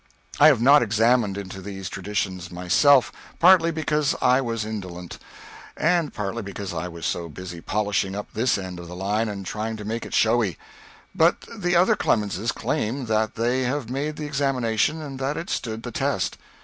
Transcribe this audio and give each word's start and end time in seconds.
I 0.39 0.47
have 0.47 0.59
not 0.63 0.81
examined 0.81 1.37
into 1.37 1.61
these 1.61 1.87
traditions 1.87 2.49
myself, 2.49 3.11
partly 3.37 3.69
because 3.69 4.15
I 4.19 4.41
was 4.41 4.65
indolent, 4.65 5.19
and 5.77 6.11
partly 6.11 6.41
because 6.41 6.73
I 6.73 6.87
was 6.87 7.05
so 7.05 7.29
busy 7.29 7.61
polishing 7.61 8.15
up 8.15 8.27
this 8.33 8.57
end 8.57 8.79
of 8.79 8.87
the 8.87 8.95
line 8.95 9.29
and 9.29 9.45
trying 9.45 9.77
to 9.77 9.85
make 9.85 10.03
it 10.03 10.15
showy; 10.15 10.57
but 11.13 11.45
the 11.55 11.75
other 11.75 11.95
Clemenses 11.95 12.51
claim 12.51 13.05
that 13.05 13.35
they 13.35 13.61
have 13.61 13.91
made 13.91 14.15
the 14.15 14.25
examination 14.25 15.03
and 15.03 15.19
that 15.19 15.37
it 15.37 15.51
stood 15.51 15.83
the 15.83 15.91
test. 15.91 16.39